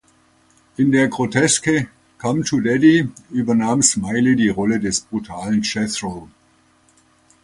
In 0.77 0.91
der 0.91 1.09
Groteske 1.09 1.87
"Come 2.17 2.43
to 2.43 2.59
Daddy" 2.59 3.07
übernahm 3.29 3.83
Smiley 3.83 4.35
die 4.35 4.49
Rolle 4.49 4.79
des 4.79 5.01
brutalen 5.01 5.61
"Jethro". 5.61 6.27